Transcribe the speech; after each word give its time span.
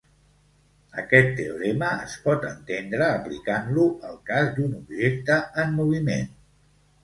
Aquest 1.01 1.29
teorema 1.39 1.89
es 2.07 2.15
pot 2.23 2.47
entendre 2.53 3.11
aplicant-lo 3.19 3.87
al 4.11 4.19
cas 4.33 4.53
d'un 4.59 4.77
objecte 4.83 5.41
en 5.67 5.81
moviment. 5.81 6.31